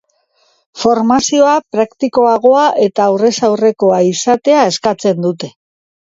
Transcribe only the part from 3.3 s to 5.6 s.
aurrekoa izatea eskatzen dute.